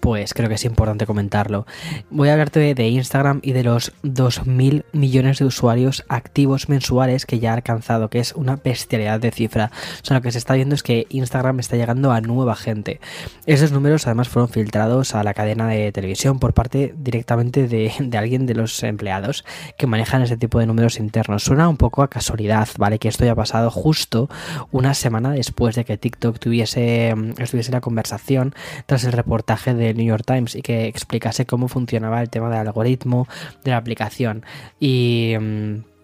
pues 0.00 0.34
creo 0.34 0.48
que 0.48 0.54
es 0.54 0.64
importante 0.64 1.06
comentarlo. 1.06 1.66
Voy 2.10 2.28
a 2.28 2.32
hablarte 2.32 2.74
de 2.74 2.88
Instagram 2.88 3.40
y 3.42 3.52
de 3.52 3.62
los 3.64 3.92
2.000 4.02 4.84
millones 4.92 5.38
de 5.38 5.44
usuarios 5.44 6.04
activos 6.08 6.68
mensuales 6.68 7.26
que 7.26 7.38
ya 7.38 7.52
ha 7.52 7.54
alcanzado, 7.54 8.08
que 8.08 8.18
es 8.18 8.32
una 8.32 8.56
bestialidad 8.56 9.20
de 9.20 9.30
cifra. 9.30 9.70
Lo 10.08 10.22
que 10.22 10.32
se 10.32 10.38
está 10.38 10.54
viendo 10.54 10.74
es 10.74 10.82
que 10.82 11.06
Instagram 11.10 11.60
está 11.60 11.76
llegando 11.76 12.12
a 12.12 12.20
nueva 12.20 12.56
gente. 12.56 13.00
Esos 13.46 13.72
números 13.72 14.06
además 14.06 14.28
fueron 14.28 14.48
filtrados 14.48 15.14
a 15.14 15.22
la 15.22 15.34
cadena 15.34 15.68
de 15.68 15.92
televisión 15.92 16.38
por 16.38 16.54
parte 16.54 16.94
directamente 16.96 17.68
de, 17.68 17.92
alguien 18.16 18.46
de 18.46 18.54
los 18.54 18.82
empleados 18.82 19.44
que 19.76 19.86
manejan 19.86 20.22
ese 20.22 20.36
tipo 20.36 20.58
de 20.58 20.66
números 20.66 20.98
internos. 20.98 21.44
Suena 21.44 21.68
un 21.68 21.76
poco 21.76 22.02
a 22.02 22.08
casualidad, 22.08 22.68
¿vale? 22.78 22.98
Que 22.98 23.08
esto 23.08 23.24
haya 23.24 23.34
pasado 23.34 23.70
justo 23.70 24.28
una 24.70 24.94
semana 24.94 25.30
después 25.30 25.76
de 25.76 25.84
que 25.84 25.98
TikTok 25.98 26.38
tuviese, 26.38 27.14
estuviese 27.38 27.72
la 27.72 27.80
conversación 27.80 28.54
tras 28.86 29.04
el 29.04 29.12
reportaje 29.12 29.74
de 29.74 29.87
New 29.94 30.06
York 30.06 30.24
Times 30.26 30.54
y 30.54 30.62
que 30.62 30.86
explicase 30.86 31.46
cómo 31.46 31.68
funcionaba 31.68 32.20
el 32.20 32.30
tema 32.30 32.48
del 32.48 32.66
algoritmo 32.66 33.26
de 33.64 33.70
la 33.72 33.76
aplicación. 33.76 34.44
Y. 34.80 35.34
Mm, 35.38 35.97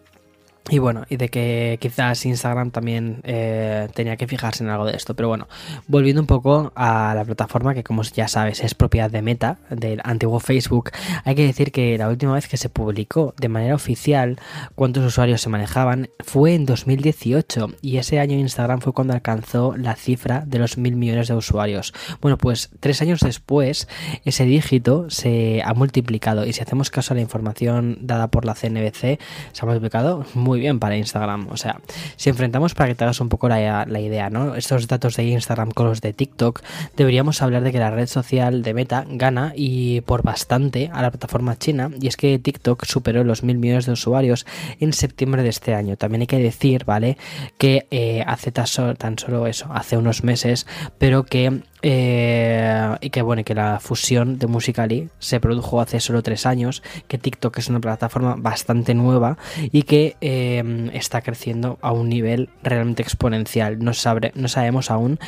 Y 0.70 0.78
bueno, 0.78 1.04
y 1.10 1.18
de 1.18 1.28
que 1.28 1.78
quizás 1.78 2.24
Instagram 2.24 2.70
también 2.70 3.20
eh, 3.24 3.86
tenía 3.94 4.16
que 4.16 4.26
fijarse 4.26 4.64
en 4.64 4.70
algo 4.70 4.86
de 4.86 4.96
esto. 4.96 5.14
Pero 5.14 5.28
bueno, 5.28 5.46
volviendo 5.88 6.22
un 6.22 6.26
poco 6.26 6.72
a 6.74 7.14
la 7.14 7.24
plataforma 7.24 7.74
que 7.74 7.84
como 7.84 8.02
ya 8.02 8.28
sabes 8.28 8.60
es 8.64 8.74
propiedad 8.74 9.10
de 9.10 9.20
Meta, 9.20 9.58
del 9.68 10.00
antiguo 10.04 10.40
Facebook, 10.40 10.90
hay 11.24 11.34
que 11.34 11.44
decir 11.44 11.70
que 11.70 11.98
la 11.98 12.08
última 12.08 12.32
vez 12.32 12.48
que 12.48 12.56
se 12.56 12.70
publicó 12.70 13.34
de 13.38 13.48
manera 13.48 13.74
oficial 13.74 14.38
cuántos 14.74 15.04
usuarios 15.04 15.42
se 15.42 15.50
manejaban 15.50 16.08
fue 16.20 16.54
en 16.54 16.64
2018 16.64 17.74
y 17.82 17.98
ese 17.98 18.18
año 18.18 18.38
Instagram 18.38 18.80
fue 18.80 18.94
cuando 18.94 19.12
alcanzó 19.12 19.76
la 19.76 19.96
cifra 19.96 20.44
de 20.46 20.58
los 20.58 20.78
mil 20.78 20.96
millones 20.96 21.28
de 21.28 21.34
usuarios. 21.34 21.92
Bueno, 22.22 22.38
pues 22.38 22.70
tres 22.80 23.02
años 23.02 23.20
después 23.20 23.86
ese 24.24 24.44
dígito 24.46 25.10
se 25.10 25.60
ha 25.62 25.74
multiplicado 25.74 26.46
y 26.46 26.54
si 26.54 26.62
hacemos 26.62 26.90
caso 26.90 27.12
a 27.12 27.16
la 27.16 27.20
información 27.20 27.98
dada 28.00 28.28
por 28.28 28.46
la 28.46 28.54
CNBC, 28.54 29.18
se 29.52 29.60
ha 29.60 29.66
multiplicado 29.66 30.24
muy 30.32 30.53
muy 30.54 30.60
bien 30.60 30.78
para 30.78 30.96
Instagram. 30.96 31.48
O 31.50 31.56
sea, 31.56 31.80
si 32.14 32.30
enfrentamos 32.30 32.74
para 32.74 32.88
que 32.88 32.94
te 32.94 33.02
hagas 33.02 33.20
un 33.20 33.28
poco 33.28 33.48
la, 33.48 33.84
idea, 34.00 34.30
¿no? 34.30 34.54
Estos 34.54 34.86
datos 34.86 35.16
de 35.16 35.24
Instagram 35.24 35.72
con 35.72 35.88
los 35.88 36.00
de 36.00 36.12
TikTok, 36.12 36.62
deberíamos 36.96 37.42
hablar 37.42 37.64
de 37.64 37.72
que 37.72 37.80
la 37.80 37.90
red 37.90 38.06
social 38.06 38.62
de 38.62 38.72
Meta 38.72 39.04
gana 39.08 39.52
y 39.56 40.00
por 40.02 40.22
bastante 40.22 40.90
a 40.92 41.02
la 41.02 41.10
plataforma 41.10 41.58
china. 41.58 41.90
Y 42.00 42.06
es 42.06 42.16
que 42.16 42.38
TikTok 42.38 42.84
superó 42.84 43.24
los 43.24 43.42
mil 43.42 43.58
millones 43.58 43.86
de 43.86 43.92
usuarios 43.92 44.46
en 44.78 44.92
septiembre 44.92 45.42
de 45.42 45.48
este 45.48 45.74
año. 45.74 45.96
También 45.96 46.20
hay 46.20 46.28
que 46.28 46.38
decir, 46.38 46.84
¿vale? 46.84 47.18
Que 47.58 47.88
eh, 47.90 48.22
hace 48.24 48.52
tan 48.52 49.18
solo 49.18 49.48
eso, 49.48 49.66
hace 49.72 49.96
unos 49.96 50.22
meses, 50.22 50.68
pero 50.98 51.24
que 51.24 51.62
eh, 51.86 52.96
y 53.02 53.10
que 53.10 53.20
bueno, 53.20 53.44
que 53.44 53.54
la 53.54 53.78
fusión 53.78 54.38
de 54.38 54.46
Musical.ly 54.46 55.10
se 55.18 55.38
produjo 55.38 55.82
hace 55.82 56.00
solo 56.00 56.22
tres 56.22 56.46
años, 56.46 56.82
que 57.08 57.18
TikTok 57.18 57.58
es 57.58 57.68
una 57.68 57.78
plataforma 57.78 58.36
bastante 58.38 58.94
nueva 58.94 59.36
y 59.70 59.82
que 59.82 60.16
eh, 60.22 60.90
está 60.94 61.20
creciendo 61.20 61.78
a 61.82 61.92
un 61.92 62.08
nivel 62.08 62.48
realmente 62.62 63.02
exponencial. 63.02 63.80
No, 63.80 63.92
sabe, 63.92 64.32
no 64.34 64.48
sabemos 64.48 64.90
aún 64.90 65.18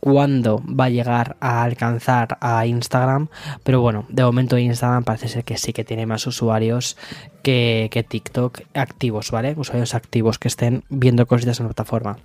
cuándo 0.00 0.60
va 0.66 0.86
a 0.86 0.90
llegar 0.90 1.36
a 1.38 1.62
alcanzar 1.62 2.38
a 2.40 2.66
Instagram, 2.66 3.28
pero 3.62 3.80
bueno, 3.80 4.04
de 4.08 4.24
momento 4.24 4.58
Instagram 4.58 5.04
parece 5.04 5.28
ser 5.28 5.44
que 5.44 5.58
sí 5.58 5.72
que 5.72 5.84
tiene 5.84 6.06
más 6.06 6.26
usuarios 6.26 6.96
que, 7.44 7.88
que 7.92 8.02
TikTok 8.02 8.62
activos, 8.74 9.30
¿vale? 9.30 9.54
Usuarios 9.56 9.94
activos 9.94 10.40
que 10.40 10.48
estén 10.48 10.82
viendo 10.88 11.26
cositas 11.26 11.60
en 11.60 11.66
la 11.66 11.68
plataforma. 11.68 12.18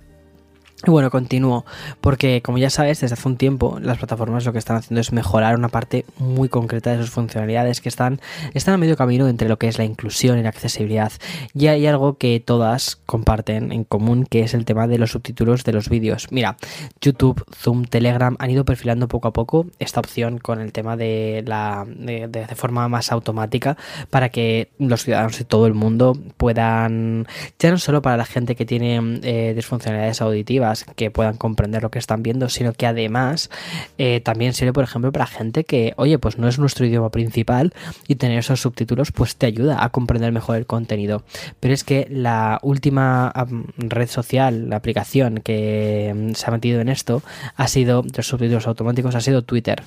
Y 0.84 0.90
bueno, 0.90 1.10
continúo, 1.10 1.64
porque 2.00 2.42
como 2.42 2.58
ya 2.58 2.68
sabes, 2.68 3.00
desde 3.00 3.14
hace 3.14 3.26
un 3.26 3.36
tiempo 3.36 3.78
las 3.80 3.96
plataformas 3.96 4.44
lo 4.44 4.52
que 4.52 4.58
están 4.58 4.76
haciendo 4.76 5.00
es 5.00 5.10
mejorar 5.12 5.56
una 5.56 5.68
parte 5.68 6.04
muy 6.18 6.48
concreta 6.48 6.92
de 6.92 6.98
sus 6.98 7.10
funcionalidades 7.10 7.80
que 7.80 7.88
están, 7.88 8.20
están 8.52 8.74
a 8.74 8.76
medio 8.76 8.96
camino 8.96 9.26
entre 9.26 9.48
lo 9.48 9.58
que 9.58 9.68
es 9.68 9.78
la 9.78 9.84
inclusión 9.84 10.38
y 10.38 10.42
la 10.42 10.50
accesibilidad. 10.50 11.12
Y 11.54 11.68
hay 11.68 11.86
algo 11.86 12.18
que 12.18 12.40
todas 12.40 12.96
comparten 13.06 13.72
en 13.72 13.84
común, 13.84 14.26
que 14.26 14.40
es 14.40 14.52
el 14.52 14.66
tema 14.66 14.86
de 14.86 14.98
los 14.98 15.12
subtítulos 15.12 15.64
de 15.64 15.72
los 15.72 15.88
vídeos. 15.88 16.28
Mira, 16.30 16.56
YouTube, 17.00 17.44
Zoom, 17.54 17.84
Telegram 17.84 18.36
han 18.38 18.50
ido 18.50 18.64
perfilando 18.64 19.08
poco 19.08 19.28
a 19.28 19.32
poco 19.32 19.66
esta 19.78 20.00
opción 20.00 20.38
con 20.38 20.60
el 20.60 20.72
tema 20.72 20.96
de 20.96 21.42
la 21.46 21.86
de, 21.86 22.28
de 22.28 22.46
forma 22.54 22.88
más 22.88 23.12
automática 23.12 23.76
para 24.10 24.28
que 24.28 24.70
los 24.78 25.04
ciudadanos 25.04 25.38
de 25.38 25.44
todo 25.44 25.66
el 25.66 25.74
mundo 25.74 26.18
puedan, 26.36 27.26
ya 27.58 27.70
no 27.70 27.78
solo 27.78 28.02
para 28.02 28.16
la 28.16 28.24
gente 28.24 28.56
que 28.56 28.66
tiene 28.66 29.20
eh, 29.22 29.54
disfuncionalidades 29.54 30.20
auditivas, 30.20 30.65
que 30.96 31.10
puedan 31.10 31.36
comprender 31.36 31.82
lo 31.82 31.90
que 31.90 31.98
están 31.98 32.22
viendo, 32.22 32.48
sino 32.48 32.72
que 32.72 32.86
además 32.86 33.50
eh, 33.98 34.20
también 34.20 34.52
sirve, 34.52 34.72
por 34.72 34.84
ejemplo, 34.84 35.12
para 35.12 35.26
gente 35.26 35.64
que, 35.64 35.94
oye, 35.96 36.18
pues 36.18 36.38
no 36.38 36.48
es 36.48 36.58
nuestro 36.58 36.86
idioma 36.86 37.10
principal 37.10 37.72
y 38.08 38.16
tener 38.16 38.38
esos 38.38 38.60
subtítulos 38.60 39.12
pues 39.12 39.36
te 39.36 39.46
ayuda 39.46 39.84
a 39.84 39.90
comprender 39.90 40.32
mejor 40.32 40.56
el 40.56 40.66
contenido. 40.66 41.22
Pero 41.60 41.74
es 41.74 41.84
que 41.84 42.06
la 42.10 42.58
última 42.62 43.32
red 43.76 44.08
social, 44.08 44.68
la 44.70 44.76
aplicación 44.76 45.40
que 45.40 46.12
mm, 46.14 46.32
se 46.34 46.46
ha 46.46 46.50
metido 46.50 46.80
en 46.80 46.88
esto, 46.88 47.22
ha 47.56 47.68
sido, 47.68 48.02
de 48.02 48.12
los 48.16 48.26
subtítulos 48.26 48.66
automáticos, 48.66 49.14
ha 49.14 49.20
sido 49.20 49.42
Twitter 49.42 49.82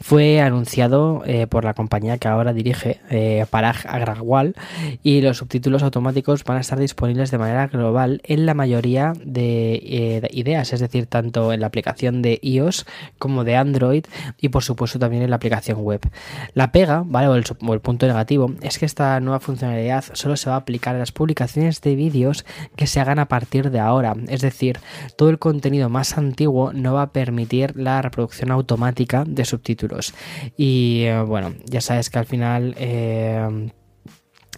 fue 0.00 0.40
anunciado 0.40 1.22
eh, 1.26 1.46
por 1.46 1.64
la 1.64 1.74
compañía 1.74 2.18
que 2.18 2.28
ahora 2.28 2.52
dirige 2.52 3.00
eh, 3.10 3.46
Parag 3.50 3.76
Agrawal 3.88 4.54
y 5.02 5.20
los 5.20 5.38
subtítulos 5.38 5.82
automáticos 5.82 6.44
van 6.44 6.58
a 6.58 6.60
estar 6.60 6.78
disponibles 6.78 7.30
de 7.30 7.38
manera 7.38 7.66
global 7.66 8.20
en 8.24 8.46
la 8.46 8.54
mayoría 8.54 9.12
de, 9.24 9.74
eh, 9.74 10.28
ideas, 10.32 10.72
es 10.72 10.80
decir, 10.80 11.06
tanto 11.06 11.52
en 11.52 11.60
la 11.60 11.66
aplicación 11.66 12.22
de 12.22 12.38
iOS 12.42 12.86
como 13.18 13.44
de 13.44 13.56
Android 13.56 14.04
y 14.40 14.48
por 14.48 14.62
supuesto 14.62 14.98
también 14.98 15.22
en 15.22 15.30
la 15.30 15.36
aplicación 15.36 15.80
web. 15.80 16.00
La 16.54 16.72
pega, 16.72 17.02
¿vale? 17.06 17.28
O 17.28 17.34
el, 17.34 17.44
o 17.66 17.74
el 17.74 17.80
punto 17.80 18.06
negativo 18.06 18.52
es 18.60 18.78
que 18.78 18.86
esta 18.86 19.18
nueva 19.20 19.40
funcionalidad 19.40 20.04
solo 20.12 20.36
se 20.36 20.50
va 20.50 20.56
a 20.56 20.58
aplicar 20.58 20.96
a 20.96 20.98
las 20.98 21.12
publicaciones 21.12 21.80
de 21.80 21.94
vídeos 21.94 22.44
que 22.76 22.86
se 22.86 23.00
hagan 23.00 23.18
a 23.18 23.28
partir 23.28 23.70
de 23.70 23.80
ahora, 23.80 24.14
es 24.28 24.40
decir, 24.40 24.78
todo 25.16 25.30
el 25.30 25.38
contenido 25.38 25.88
más 25.88 26.18
antiguo 26.18 26.72
no 26.72 26.94
va 26.94 27.02
a 27.02 27.12
permitir 27.12 27.76
la 27.76 28.02
reproducción 28.02 28.50
automática 28.50 29.24
de 29.26 29.44
subtítulos 29.44 29.85
y 30.56 31.02
eh, 31.04 31.20
bueno, 31.22 31.54
ya 31.64 31.80
sabes 31.80 32.10
que 32.10 32.18
al 32.18 32.26
final... 32.26 32.74
Eh, 32.78 33.70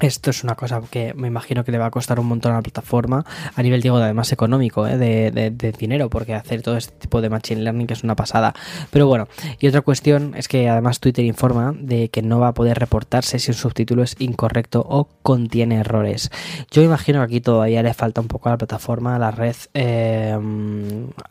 esto 0.00 0.30
es 0.30 0.44
una 0.44 0.54
cosa 0.54 0.80
que 0.90 1.12
me 1.14 1.28
imagino 1.28 1.64
que 1.64 1.72
le 1.72 1.78
va 1.78 1.86
a 1.86 1.90
costar 1.90 2.20
un 2.20 2.26
montón 2.26 2.52
a 2.52 2.56
la 2.56 2.62
plataforma 2.62 3.24
a 3.54 3.62
nivel, 3.62 3.82
digo, 3.82 3.96
además 3.96 4.32
económico, 4.32 4.86
¿eh? 4.86 4.96
de, 4.96 5.72
dinero, 5.72 6.08
porque 6.08 6.34
hacer 6.34 6.62
todo 6.62 6.76
este 6.76 6.92
tipo 6.92 7.20
de 7.20 7.28
machine 7.28 7.62
learning 7.62 7.88
es 7.90 8.04
una 8.04 8.14
pasada. 8.14 8.54
Pero 8.90 9.06
bueno, 9.06 9.28
y 9.58 9.66
otra 9.66 9.80
cuestión 9.80 10.34
es 10.36 10.48
que 10.48 10.68
además 10.68 11.00
Twitter 11.00 11.24
informa 11.24 11.74
de 11.76 12.10
que 12.10 12.22
no 12.22 12.38
va 12.38 12.48
a 12.48 12.54
poder 12.54 12.78
reportarse 12.78 13.38
si 13.38 13.50
un 13.50 13.56
subtítulo 13.56 14.02
es 14.02 14.16
incorrecto 14.18 14.84
o 14.88 15.08
contiene 15.22 15.76
errores. 15.80 16.30
Yo 16.70 16.82
imagino 16.82 17.18
que 17.20 17.24
aquí 17.24 17.40
todavía 17.40 17.82
le 17.82 17.94
falta 17.94 18.20
un 18.20 18.28
poco 18.28 18.48
a 18.48 18.52
la 18.52 18.58
plataforma, 18.58 19.16
a 19.16 19.18
la 19.18 19.30
red, 19.30 19.56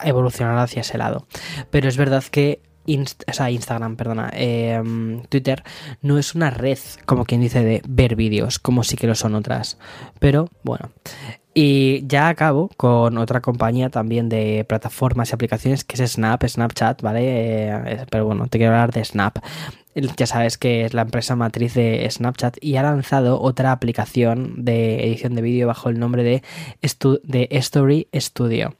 evolucionar 0.03 0.57
hacia 0.57 0.81
ese 0.81 0.97
lado. 0.97 1.25
Pero 1.71 1.87
es 1.87 1.97
verdad 1.97 2.23
que 2.29 2.66
o 2.87 3.33
sea, 3.33 3.51
Instagram, 3.51 3.95
perdona, 3.95 4.29
em, 4.33 5.21
Twitter 5.23 5.63
no 6.01 6.17
es 6.17 6.35
una 6.35 6.49
red, 6.49 6.79
como 7.05 7.25
quien 7.25 7.41
dice, 7.41 7.63
de 7.63 7.81
ver 7.87 8.15
vídeos, 8.15 8.59
como 8.59 8.83
sí 8.83 8.95
que 8.95 9.07
lo 9.07 9.15
son 9.15 9.35
otras. 9.35 9.77
Pero 10.19 10.49
bueno. 10.63 10.89
Y 11.59 12.05
ya 12.05 12.29
acabo 12.29 12.69
con 12.77 13.17
otra 13.17 13.41
compañía 13.41 13.89
también 13.89 14.29
de 14.29 14.63
plataformas 14.69 15.31
y 15.31 15.33
aplicaciones 15.33 15.83
que 15.83 16.01
es 16.01 16.11
Snap, 16.11 16.43
Snapchat, 16.45 17.01
¿vale? 17.01 17.21
Eh, 17.23 18.05
pero 18.11 18.25
bueno, 18.25 18.47
te 18.47 18.59
quiero 18.59 18.73
hablar 18.73 18.91
de 18.91 19.03
Snap 19.03 19.39
ya 20.17 20.27
sabes 20.27 20.57
que 20.57 20.85
es 20.85 20.93
la 20.93 21.01
empresa 21.01 21.35
matriz 21.35 21.73
de 21.73 22.07
Snapchat 22.09 22.57
y 22.61 22.75
ha 22.75 22.83
lanzado 22.83 23.41
otra 23.41 23.71
aplicación 23.71 24.63
de 24.63 25.07
edición 25.07 25.33
de 25.33 25.41
vídeo 25.41 25.67
bajo 25.67 25.89
el 25.89 25.99
nombre 25.99 26.23
de, 26.23 26.43
de 27.23 27.47
Story 27.51 28.07
Studio. 28.13 28.75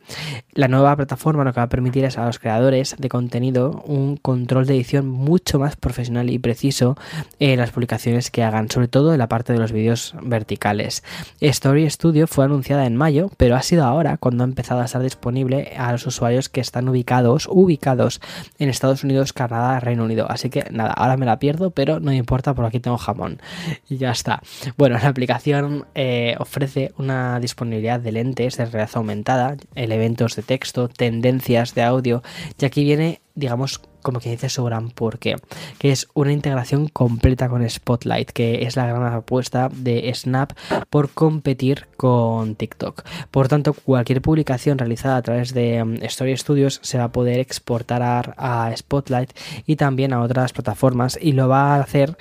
La 0.54 0.68
nueva 0.68 0.96
plataforma 0.96 1.44
lo 1.44 1.54
que 1.54 1.60
va 1.60 1.66
a 1.66 1.70
permitir 1.70 2.06
es 2.06 2.18
a 2.18 2.26
los 2.26 2.40
creadores 2.40 2.96
de 2.98 3.10
contenido 3.10 3.84
un 3.86 4.18
control 4.18 4.66
de 4.66 4.76
edición 4.76 5.08
mucho 5.08 5.60
más 5.60 5.76
profesional 5.76 6.30
y 6.30 6.40
preciso 6.40 6.98
en 7.40 7.60
las 7.60 7.72
publicaciones 7.72 8.32
que 8.32 8.44
hagan, 8.44 8.70
sobre 8.70 8.88
todo 8.88 9.14
en 9.14 9.20
la 9.20 9.28
parte 9.28 9.54
de 9.54 9.60
los 9.60 9.72
vídeos 9.72 10.16
verticales. 10.22 11.04
Story 11.42 11.90
Studio 11.90 12.28
fue 12.28 12.46
anunciada 12.46 12.86
en 12.86 12.96
mayo, 12.96 13.32
pero 13.38 13.56
ha 13.56 13.62
sido 13.62 13.86
ahora 13.86 14.18
cuando 14.18 14.44
ha 14.44 14.48
empezado 14.48 14.82
a 14.82 14.86
estar 14.86 15.02
disponible 15.02 15.74
a 15.78 15.92
los 15.92 16.06
usuarios 16.06 16.50
que 16.50 16.62
están 16.62 16.90
ubicados, 16.90 17.48
ubicados 17.50 18.22
en 18.60 18.70
Estados 18.70 19.04
Unidos, 19.04 19.34
Canadá, 19.34 19.80
Reino 19.80 20.04
Unido. 20.04 20.30
Así 20.30 20.50
que 20.50 20.66
nada, 20.72 20.94
ahora 21.08 21.18
me 21.18 21.26
la 21.26 21.40
pierdo, 21.40 21.72
pero 21.72 22.00
no 22.00 22.14
importa, 22.14 22.54
por 22.54 22.66
aquí 22.66 22.80
tengo 22.80 22.98
jamón. 22.98 23.42
Y 23.90 23.98
ya 23.98 24.12
está. 24.12 24.42
Bueno, 24.78 24.98
la 24.98 25.08
aplicación 25.08 25.86
eh, 25.96 26.36
ofrece 26.40 26.94
una 26.98 27.40
disponibilidad 27.40 28.00
de 28.00 28.12
lentes 28.12 28.58
de 28.58 28.66
realidad 28.66 28.92
aumentada, 28.96 29.58
elementos 29.76 30.36
de 30.36 30.44
texto, 30.44 30.88
tendencias 30.88 31.74
de 31.74 31.84
audio, 31.84 32.24
y 32.60 32.66
aquí 32.66 32.84
viene, 32.84 33.22
digamos, 33.36 33.82
como 34.08 34.22
que 34.22 34.30
dice 34.30 34.48
su 34.48 34.64
gran 34.64 34.90
porqué, 34.90 35.36
que 35.80 35.92
es 35.92 36.08
una 36.14 36.32
integración 36.32 36.88
completa 36.88 37.50
con 37.50 37.70
Spotlight, 37.70 38.32
que 38.32 38.64
es 38.64 38.78
la 38.78 38.88
gran 38.88 39.04
apuesta 39.14 39.70
de 39.70 40.10
Snap 40.16 40.54
por 40.90 41.10
competir 41.10 41.88
con 41.98 42.56
TikTok. 42.56 43.04
Por 43.32 43.50
tanto, 43.50 43.74
cualquier 43.74 44.22
publicación 44.22 44.78
realizada 44.78 45.18
a 45.18 45.22
través 45.24 45.54
de 45.54 45.84
um, 45.84 45.96
Story 46.04 46.38
Studios 46.38 46.80
se 46.84 46.98
va 46.98 47.04
a 47.04 47.12
poder 47.12 47.40
exportar 47.40 48.34
a, 48.38 48.72
Spotlight 48.78 49.38
y 49.66 49.76
también 49.76 50.14
a 50.14 50.22
otras 50.22 50.54
plataformas 50.54 51.20
y 51.22 51.34
lo 51.34 51.50
va 51.50 51.76
a 51.76 51.82
hacer 51.82 52.18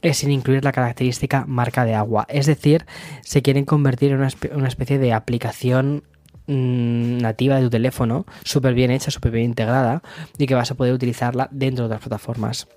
eh, 0.00 0.14
sin 0.14 0.30
incluir 0.30 0.64
la 0.64 0.72
característica 0.72 1.44
marca 1.46 1.84
de 1.84 1.94
agua. 1.94 2.24
Es 2.30 2.46
decir, 2.46 2.86
se 3.20 3.42
quieren 3.42 3.66
convertir 3.66 4.12
en 4.12 4.26
una 4.54 4.68
especie 4.68 4.98
de 4.98 5.12
aplicación 5.12 6.02
Mm, 6.48 7.18
nativa 7.18 7.56
de 7.56 7.62
tu 7.62 7.70
teléfono, 7.70 8.24
súper 8.44 8.74
bien 8.74 8.92
hecha, 8.92 9.10
súper 9.10 9.32
bien 9.32 9.46
integrada 9.46 10.02
y 10.38 10.46
que 10.46 10.54
vas 10.54 10.70
a 10.70 10.76
poder 10.76 10.94
utilizarla 10.94 11.48
dentro 11.50 11.88
de 11.88 11.94
las 11.94 12.00
plataformas. 12.00 12.68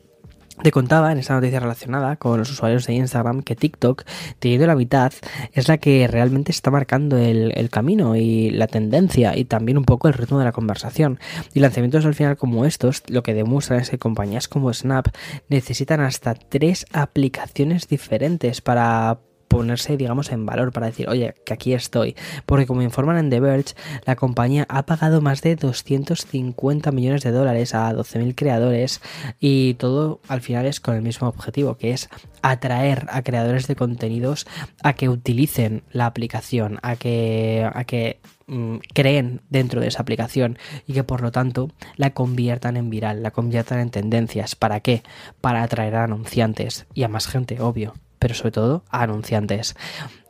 Te 0.64 0.72
contaba 0.72 1.12
en 1.12 1.20
esta 1.20 1.36
noticia 1.36 1.60
relacionada 1.60 2.18
con 2.18 2.38
los 2.40 2.52
usuarios 2.52 2.86
de 2.86 2.94
Instagram 2.94 3.44
que 3.44 3.56
TikTok, 3.56 4.04
teniendo 4.40 4.68
la 4.68 4.76
mitad, 4.76 5.14
es 5.54 5.70
la 5.70 5.78
que 5.78 6.06
realmente 6.08 6.52
está 6.52 6.70
marcando 6.70 7.18
el, 7.18 7.54
el, 7.56 7.70
camino 7.70 8.18
y 8.18 8.50
la 8.50 8.68
tendencia 8.68 9.38
y 9.38 9.46
también 9.46 9.78
un 9.78 9.86
poco 9.86 10.10
el 10.10 10.16
ritmo 10.16 10.40
de 10.40 10.46
la 10.46 10.52
conversación. 10.52 11.20
Y 11.54 11.62
lanzamientos 11.62 12.06
al 12.06 12.16
final 12.16 12.36
como 12.36 12.66
estos 12.66 13.04
lo 13.08 13.24
que 13.24 13.34
demuestran 13.34 13.80
es 13.80 13.90
que 13.90 14.00
compañías 14.00 14.50
como 14.50 14.74
Snap 14.74 15.08
necesitan 15.48 16.02
hasta 16.02 16.34
tres 16.34 16.88
aplicaciones 16.92 17.88
diferentes 17.88 18.60
para 18.60 19.20
ponerse, 19.50 19.98
digamos, 19.98 20.32
en 20.32 20.46
valor 20.46 20.72
para 20.72 20.86
decir, 20.86 21.10
oye, 21.10 21.34
que 21.44 21.53
aquí 21.53 21.74
estoy. 21.74 22.15
Porque 22.46 22.65
como 22.65 22.82
informan 22.82 23.18
en 23.18 23.29
The 23.29 23.41
Verge, 23.41 23.75
la 24.06 24.15
compañía 24.15 24.65
ha 24.70 24.86
pagado 24.86 25.20
más 25.20 25.41
de 25.41 25.58
250 25.58 26.91
millones 26.91 27.24
de 27.24 27.32
dólares 27.32 27.75
a 27.75 27.91
12.000 27.91 28.36
creadores 28.36 29.01
y 29.39 29.74
todo 29.74 30.22
al 30.29 30.41
final 30.41 30.65
es 30.68 30.79
con 30.79 30.96
el 30.96 31.01
mismo 31.01 31.27
objetivo, 31.27 31.75
que 31.75 31.91
es 31.91 32.10
atraer 32.41 33.08
a 33.10 33.22
creadores 33.24 33.68
de 33.68 33.75
contenidos 33.75 34.48
a 34.84 34.94
que 34.94 35.10
utilicen 35.10 35.84
la 35.91 36.06
aplicación, 36.06 36.79
a 36.84 36.96
que, 36.96 37.70
a 37.74 37.84
que 37.84 38.20
mm, 38.48 38.77
creen 38.94 39.41
dentro 39.50 39.82
de 39.82 39.88
esa 39.88 40.03
aplicación 40.03 40.58
y 40.86 40.94
que 40.94 41.03
por 41.03 41.22
lo 41.22 41.32
tanto 41.32 41.70
la 41.98 42.12
conviertan 42.12 42.77
en 42.77 42.89
viral, 42.91 43.24
la 43.24 43.32
conviertan 43.32 43.79
en 43.79 43.89
tendencias. 43.89 44.56
¿Para 44.56 44.79
qué? 44.79 45.01
Para 45.41 45.63
atraer 45.63 45.96
a 45.96 46.03
anunciantes 46.03 46.86
y 46.94 47.03
a 47.03 47.08
más 47.08 47.27
gente, 47.27 47.60
obvio 47.60 47.96
pero 48.20 48.36
sobre 48.36 48.52
todo 48.52 48.84
a 48.90 49.04
anunciantes. 49.04 49.76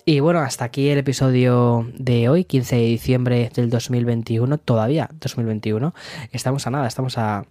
Y 0.05 0.21
bueno, 0.21 0.39
hasta 0.39 0.65
aquí 0.65 0.89
el 0.89 0.97
episodio 0.97 1.87
de 1.95 2.29
hoy, 2.29 2.43
15 2.45 2.75
de 2.75 2.81
diciembre 2.81 3.51
del 3.53 3.69
2021, 3.69 4.57
todavía 4.57 5.09
2021. 5.19 5.93
Estamos 6.31 6.65
a 6.65 6.71
nada, 6.71 6.87
estamos 6.87 7.17
a, 7.17 7.45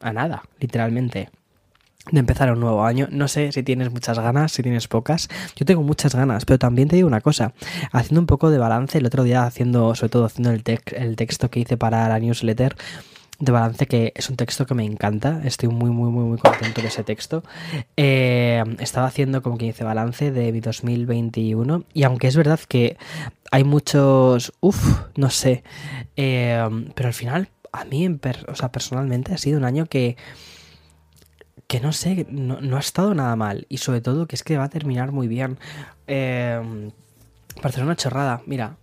a 0.00 0.12
nada, 0.12 0.42
literalmente 0.60 1.30
de 2.12 2.20
empezar 2.20 2.50
un 2.52 2.60
nuevo 2.60 2.84
año. 2.84 3.08
No 3.10 3.28
sé 3.28 3.52
si 3.52 3.62
tienes 3.62 3.90
muchas 3.90 4.18
ganas, 4.18 4.52
si 4.52 4.62
tienes 4.62 4.88
pocas. 4.88 5.28
Yo 5.56 5.66
tengo 5.66 5.82
muchas 5.82 6.14
ganas, 6.14 6.44
pero 6.44 6.58
también 6.58 6.88
te 6.88 6.96
digo 6.96 7.08
una 7.08 7.20
cosa. 7.20 7.52
Haciendo 7.92 8.20
un 8.20 8.26
poco 8.26 8.50
de 8.50 8.58
balance, 8.58 8.98
el 8.98 9.06
otro 9.06 9.24
día 9.24 9.44
haciendo, 9.44 9.94
sobre 9.94 10.10
todo 10.10 10.24
haciendo 10.24 10.50
el, 10.50 10.62
el 10.96 11.16
texto 11.16 11.50
que 11.50 11.60
hice 11.60 11.76
para 11.76 12.08
la 12.08 12.18
newsletter, 12.18 12.76
de 13.38 13.52
balance 13.52 13.86
que 13.86 14.12
es 14.16 14.28
un 14.30 14.36
texto 14.36 14.66
que 14.66 14.74
me 14.74 14.84
encanta. 14.84 15.40
Estoy 15.44 15.68
muy, 15.68 15.90
muy, 15.90 16.10
muy, 16.10 16.24
muy 16.24 16.38
contento 16.38 16.82
de 16.82 16.88
ese 16.88 17.04
texto. 17.04 17.42
Eh, 17.96 18.62
estaba 18.80 19.06
haciendo 19.06 19.42
como 19.42 19.58
que 19.58 19.66
dice 19.66 19.84
balance 19.84 20.32
de 20.32 20.52
mi 20.52 20.60
2021 20.60 21.84
y 21.94 22.02
aunque 22.02 22.26
es 22.26 22.36
verdad 22.36 22.60
que 22.68 22.96
hay 23.50 23.64
muchos, 23.64 24.52
uff, 24.60 25.02
no 25.16 25.30
sé, 25.30 25.62
eh, 26.16 26.68
pero 26.94 27.08
al 27.08 27.14
final 27.14 27.48
a 27.72 27.84
mí, 27.84 28.08
o 28.48 28.54
sea, 28.54 28.72
personalmente 28.72 29.32
ha 29.34 29.38
sido 29.38 29.58
un 29.58 29.64
año 29.64 29.86
que 29.86 30.16
que 31.68 31.80
no 31.80 31.92
sé, 31.92 32.26
no, 32.30 32.76
ha 32.76 32.80
estado 32.80 33.14
nada 33.14 33.36
mal 33.36 33.66
y 33.68 33.76
sobre 33.76 34.00
todo 34.00 34.26
que 34.26 34.36
es 34.36 34.42
que 34.42 34.56
va 34.56 34.64
a 34.64 34.68
terminar 34.70 35.12
muy 35.12 35.28
bien. 35.28 35.58
Eh, 36.06 36.90
una 37.82 37.96
chorrada, 37.96 38.42
mira, 38.46 38.78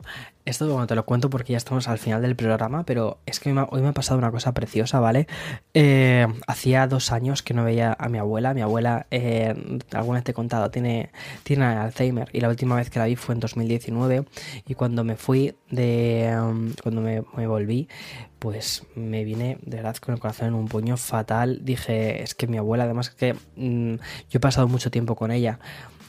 esto 0.46 0.68
bueno, 0.68 0.86
te 0.86 0.94
lo 0.94 1.06
cuento 1.06 1.30
porque 1.32 1.54
ya 1.54 1.58
estamos 1.58 1.88
al 1.88 1.98
final 1.98 2.22
del 2.22 2.36
programa, 2.36 2.86
pero 2.86 3.18
es 3.26 3.40
que 3.40 3.50
hoy 3.52 3.82
me 3.82 3.88
ha 3.88 3.94
pasado 3.94 4.20
una 4.20 4.30
cosa 4.30 4.54
preciosa, 4.54 5.00
¿vale? 5.00 5.28
Eh, 5.74 6.28
hacía 6.46 6.86
dos 6.86 7.12
años 7.12 7.42
que 7.42 7.56
no 7.56 7.64
veía 7.64 7.96
a 7.98 8.10
mi 8.10 8.20
abuela. 8.20 8.54
Mi 8.54 8.62
abuela, 8.62 9.08
eh, 9.10 9.56
alguna 9.92 10.20
vez 10.20 10.24
te 10.24 10.32
he 10.32 10.34
contado, 10.36 10.70
tiene, 10.70 11.10
tiene 11.44 11.66
Alzheimer 11.66 12.30
y 12.32 12.42
la 12.42 12.50
última 12.50 12.76
vez 12.76 12.92
que 12.92 13.00
la 13.00 13.06
vi 13.06 13.16
fue 13.16 13.34
en 13.34 13.40
2019 13.40 14.26
y 14.68 14.76
cuando 14.76 15.04
me 15.04 15.16
fui 15.16 15.56
de... 15.72 16.38
Um, 16.40 16.74
cuando 16.82 17.02
me, 17.02 17.22
volví, 17.48 17.90
pues 18.38 18.84
me 18.94 19.24
vine 19.24 19.58
de 19.64 19.78
verdad 19.78 19.96
con 19.98 20.14
el 20.14 20.20
corazón 20.20 20.50
en 20.50 20.54
un 20.54 20.68
puño 20.68 20.96
fatal. 20.96 21.62
Dije, 21.64 22.22
es 22.22 22.36
que 22.36 22.46
mi 22.46 22.58
abuela, 22.58 22.84
además 22.84 23.10
que 23.10 23.34
mm, 23.56 23.96
yo 24.30 24.38
he 24.38 24.40
pasado 24.40 24.68
mucho 24.68 24.92
tiempo 24.92 25.16
con 25.16 25.32
ella. 25.32 25.60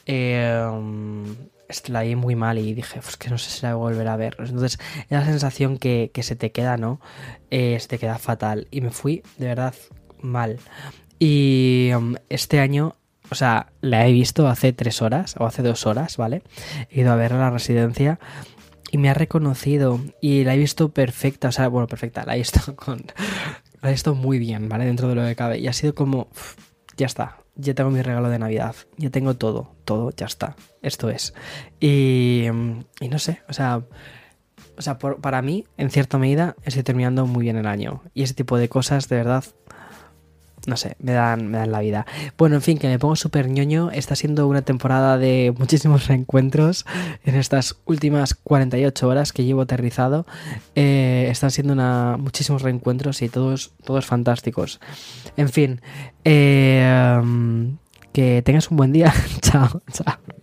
Eh, 0.04 0.62
la 1.88 2.02
vi 2.02 2.16
muy 2.16 2.36
mal 2.36 2.58
y 2.58 2.74
dije, 2.74 3.00
pues 3.00 3.16
que 3.16 3.30
no 3.30 3.38
sé 3.38 3.50
si 3.50 3.62
la 3.62 3.74
voy 3.74 3.90
a 3.90 3.92
volver 3.92 4.08
a 4.08 4.16
ver. 4.16 4.36
Entonces, 4.38 4.78
la 5.08 5.24
sensación 5.24 5.78
que, 5.78 6.10
se 6.20 6.36
te 6.36 6.52
queda, 6.52 6.76
¿no? 6.76 7.00
Eh, 7.50 7.78
se 7.80 7.88
te 7.88 7.98
queda 7.98 8.18
fatal. 8.18 8.68
Y 8.70 8.80
me 8.80 8.90
fui 8.90 9.22
de 9.38 9.46
verdad 9.46 9.74
mal. 10.20 10.58
Y 11.18 11.90
um, 11.96 12.16
este 12.28 12.60
año, 12.60 12.96
o 13.30 13.34
sea, 13.34 13.72
la 13.80 14.06
he 14.06 14.12
visto 14.12 14.48
hace 14.48 14.72
tres 14.72 15.02
horas 15.02 15.34
o 15.38 15.46
hace 15.46 15.62
dos 15.62 15.86
horas, 15.86 16.16
¿vale? 16.16 16.42
He 16.90 17.00
ido 17.00 17.12
a 17.12 17.16
ver 17.16 17.32
a 17.32 17.38
la 17.38 17.50
residencia 17.50 18.18
y 18.90 18.98
me 18.98 19.10
ha 19.10 19.14
reconocido 19.14 20.00
y 20.20 20.44
la 20.44 20.54
he 20.54 20.58
visto 20.58 20.90
perfecta, 20.90 21.48
o 21.48 21.52
sea, 21.52 21.68
bueno, 21.68 21.86
perfecta, 21.86 22.24
la 22.24 22.34
he 22.34 22.38
visto 22.38 22.76
con... 22.76 23.04
La 23.82 23.90
he 23.90 23.92
visto 23.92 24.14
muy 24.14 24.38
bien, 24.38 24.68
¿vale? 24.68 24.86
Dentro 24.86 25.08
de 25.08 25.14
lo 25.14 25.24
que 25.24 25.36
cabe. 25.36 25.58
Y 25.58 25.68
ha 25.68 25.72
sido 25.72 25.94
como, 25.94 26.28
ya 26.96 27.06
está, 27.06 27.38
ya 27.56 27.74
tengo 27.74 27.90
mi 27.90 28.02
regalo 28.02 28.28
de 28.28 28.38
Navidad, 28.38 28.74
ya 28.96 29.10
tengo 29.10 29.34
todo, 29.34 29.74
todo, 29.84 30.10
ya 30.16 30.26
está, 30.26 30.56
esto 30.82 31.10
es. 31.10 31.34
Y, 31.80 32.46
y 33.00 33.08
no 33.08 33.18
sé, 33.18 33.42
o 33.48 33.52
sea, 33.52 33.82
o 34.76 34.82
sea 34.82 34.98
para 34.98 35.42
mí, 35.42 35.64
en 35.76 35.90
cierta 35.90 36.18
medida, 36.18 36.56
estoy 36.64 36.82
terminando 36.82 37.26
muy 37.26 37.44
bien 37.44 37.56
el 37.56 37.66
año. 37.66 38.02
Y 38.14 38.22
ese 38.22 38.34
tipo 38.34 38.58
de 38.58 38.68
cosas, 38.68 39.08
de 39.08 39.16
verdad, 39.16 39.44
no 40.66 40.76
sé, 40.76 40.96
me 41.00 41.12
dan, 41.12 41.48
me 41.48 41.58
dan 41.58 41.72
la 41.72 41.80
vida. 41.80 42.06
Bueno, 42.36 42.56
en 42.56 42.62
fin, 42.62 42.78
que 42.78 42.88
me 42.88 42.98
pongo 42.98 43.16
súper 43.16 43.48
ñoño. 43.48 43.90
Está 43.92 44.16
siendo 44.16 44.46
una 44.48 44.62
temporada 44.62 45.16
de 45.16 45.54
muchísimos 45.58 46.06
reencuentros 46.08 46.84
en 47.24 47.36
estas 47.36 47.76
últimas 47.86 48.34
48 48.34 49.08
horas 49.08 49.32
que 49.32 49.44
llevo 49.44 49.62
aterrizado. 49.62 50.26
Eh, 50.74 51.28
están 51.30 51.50
siendo 51.50 51.72
una, 51.72 52.16
muchísimos 52.18 52.62
reencuentros 52.62 53.22
y 53.22 53.28
todos, 53.28 53.72
todos 53.84 54.04
fantásticos. 54.06 54.80
En 55.36 55.48
fin, 55.48 55.80
eh, 56.24 57.22
que 58.12 58.42
tengas 58.42 58.70
un 58.70 58.76
buen 58.76 58.92
día. 58.92 59.12
chao, 59.40 59.82
chao. 59.92 60.36